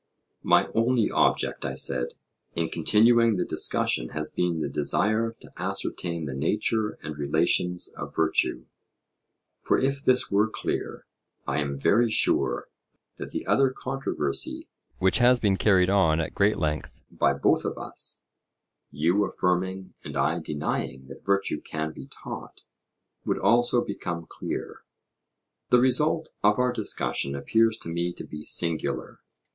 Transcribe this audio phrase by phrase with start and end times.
[0.41, 2.15] My only object, I said,
[2.55, 8.15] in continuing the discussion, has been the desire to ascertain the nature and relations of
[8.15, 8.65] virtue;
[9.61, 11.05] for if this were clear,
[11.45, 12.69] I am very sure
[13.17, 14.67] that the other controversy
[14.97, 18.23] which has been carried on at great length by both of us
[18.89, 22.61] you affirming and I denying that virtue can be taught
[23.23, 24.79] would also become clear.
[25.69, 29.19] The result of our discussion appears to me to be singular.